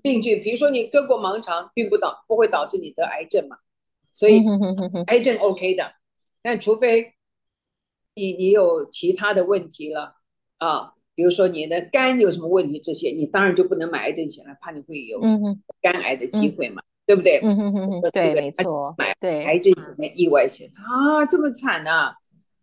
[0.00, 3.58] 病菌，比如说你割过盲肠，并不导不会导致你得癌症嘛，
[4.12, 4.42] 所以
[5.06, 5.92] 癌症 OK 的。
[6.42, 7.12] 但除非
[8.14, 10.14] 你你有其他的问题了
[10.58, 15.20] 啊，比如说你的肝有什么问题，这些你当然就不能买癌症险了，怕你会有
[15.80, 16.82] 肝癌的机会嘛。
[17.04, 17.40] 对不对？
[17.42, 18.94] 嗯哼哼哼，对，没错。
[18.96, 22.14] 买癌症险跟意外险啊，这么惨呐！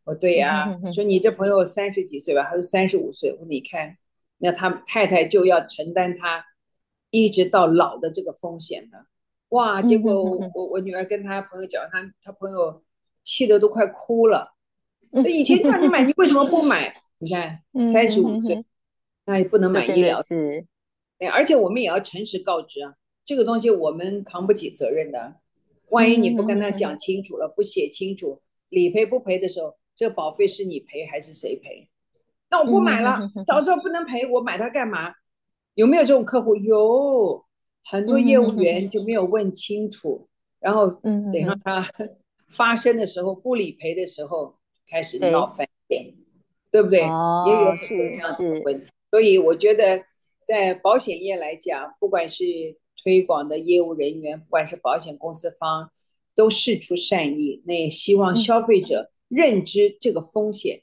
[0.06, 3.32] 我对呀，说你这朋友三十几岁吧，还是三十五岁？
[3.34, 3.98] 我说你看，
[4.38, 6.46] 那他太太就要承担他
[7.10, 9.00] 一直到老的这个风险呢。
[9.50, 9.82] 哇！
[9.82, 12.84] 结果我我女儿跟她朋友讲，她她朋友
[13.24, 14.54] 气得都快哭了。
[15.12, 17.02] 那以前叫你买，你为什么不买？
[17.18, 18.64] 你看三十五岁，
[19.26, 20.68] 那也不能买医疗险。
[21.34, 22.94] 而且我们也要诚实告知啊。
[23.26, 25.36] 这个东西我们扛不起责任的，
[25.90, 31.90] 万一你不跟他讲清楚了，不写清楚，理赔不赔的时候，这个保费是你赔还是谁赔？
[32.52, 35.14] 那我不买了，早知道不能赔，我买它干嘛？
[35.80, 36.58] 有没有这种客户？
[36.58, 37.42] 有，
[37.86, 40.28] 很多业务员就没有问清楚，
[40.60, 41.90] 然后等到他
[42.52, 44.58] 发生的时候不理赔的时候
[44.90, 46.14] 开始闹翻脸，
[46.70, 47.00] 对不对？
[47.00, 50.04] 也有是这样子的问题，所以我觉得
[50.44, 52.44] 在保险业来讲，不管是
[53.02, 55.90] 推广的业务人员，不管是保险公司方，
[56.36, 57.64] 都事出善意。
[57.66, 60.82] 那也希望消费者认知这个风险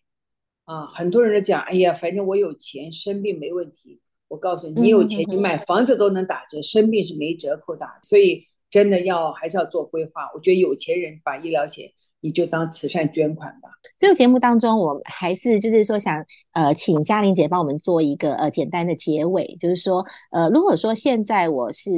[0.65, 0.87] 啊。
[0.87, 4.01] 很多人都讲，哎呀，反正我有钱，生病没问题。
[4.29, 7.87] 我告诉你，你有钱，你买房子都能打折，生病是没折扣的。
[8.03, 10.29] 所以真的要还是要做规划。
[10.35, 13.69] 我觉得有钱人把医疗险，你就当慈善捐款吧。
[13.99, 16.23] 这个节目当中，我还是就是说想
[16.53, 21.91] 呃，请嘉玲姐帮我们做一个呃简单的结尾，就是说呃，如果说现在我是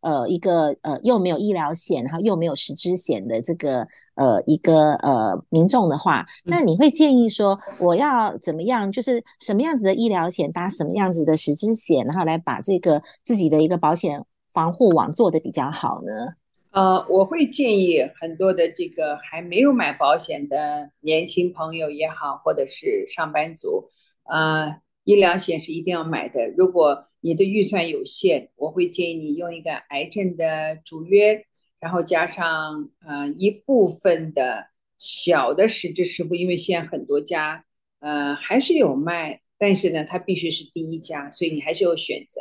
[0.00, 8.90] 呃一个呃又没有医疗险，然后又没有实支险的这个呃一个呃民众的话，那你会建议说我要怎么样？
[8.90, 16.34] 就是什么样子的医疗险搭什么样子的实支险，然后来把这个自己的一个保险防护网做得比较好呢？
[16.70, 23.88] 呃，我会建议很多的这个还没有买保险的年轻朋友也好，或者是上班族，
[24.24, 26.46] 呃，医疗险是一定要买的。
[26.56, 31.44] 如果你的预算有限，我会建议你用一个癌症的主约，
[31.80, 37.64] 然后加上呃一部分的小的实支实付，因为现在很多家
[38.00, 42.40] 呃还是有卖，但是呢，它必须是第一家，所以你还是有选择。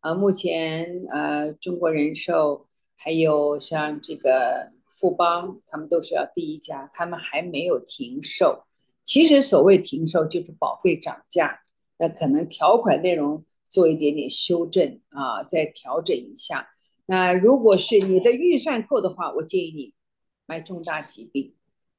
[0.00, 2.66] 呃，目前呃中国人寿。
[2.98, 8.64] 还有像这个富邦，他们都是要第一家，他们还没有停售。
[9.04, 11.60] 其实所谓停售就是保费涨价，
[11.98, 13.44] 那可能条款内容
[13.76, 16.66] 做一点点修正啊，再调整一下。
[17.04, 19.92] 那如果是你的预算够的话，我建议你
[20.46, 21.52] 买重大疾病、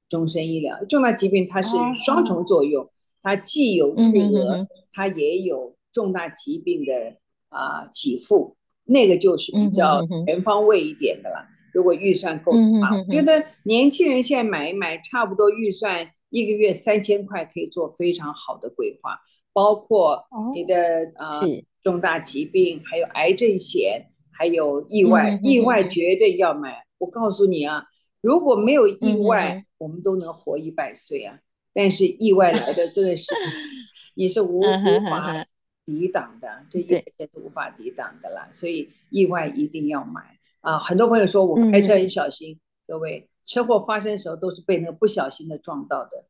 [0.10, 0.84] 终身医疗。
[0.86, 2.90] 重大疾病它是双重作用，
[3.22, 7.18] 它既有巨额，它也有重大疾病的
[7.50, 8.58] 啊给付。
[8.86, 11.46] 那个就是比较全方位一点的了。
[11.74, 19.20] 如果预算够的话，我觉得年轻人现在买一买，差不多预算一个月三千块可以做非常好的规划，
[19.58, 20.76] 包括你的、
[21.16, 26.86] 哦、呃重大疾病，还有癌症险，还有意外，意外绝对要买。
[27.00, 27.84] 我告诉你啊，
[28.22, 31.40] 如果没有意外，我们都能活一百岁啊。
[31.74, 33.34] 但是意外来的这个是
[34.14, 34.64] 你是无无
[35.10, 35.44] 法。
[35.88, 40.78] 抵挡的，这一切是无法抵挡的啦，所以意外一定要买啊！
[40.78, 46.26] 很多朋友说我开车很小心，各位，车祸发生的时候都是被那个不小心的撞到的，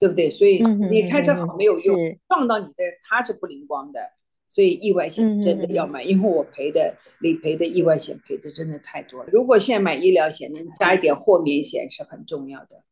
[0.00, 0.28] 对不对？
[0.30, 4.00] 所以你开车好没有用，撞到你的人他是不灵光的，
[4.48, 9.28] 所以意外险真的要买，因为我赔的理赔的意外险赔的真的太多了。
[9.30, 12.82] 如果现在买医疗险，能加一点豁免险是很重要的，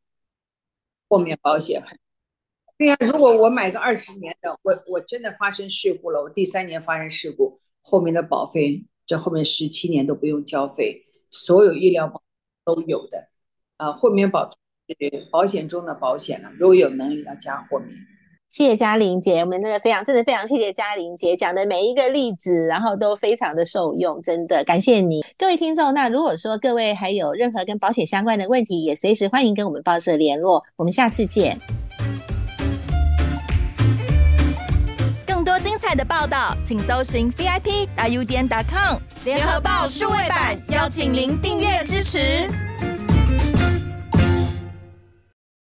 [1.09, 1.99] 豁免保险很。
[2.77, 12.23] 对呀，如果我买个二十年的，我我真的发生事故了，我第三年发生事故，后面的保费，这后面十七年都不用交费，所有医疗保
[12.65, 13.31] 都有的，
[13.79, 14.57] 啊，豁免保是
[15.31, 17.91] 保险中的保险了，如果有能力要加豁免。
[18.49, 25.93] 谢谢嘉玲姐，我们真的非常真的非常谢谢嘉玲姐讲的每一个例子，然后都非常的受用，真的感谢你，各位听众。
[25.93, 31.61] 那如果说各位还有任何跟保险相关的问题，也随时欢迎跟我们报社联络，我们下次见。
[35.27, 42.49] 更多精彩的报道，请搜寻 VIP 大 U 点 com 联合报数位版，邀请您订阅支持。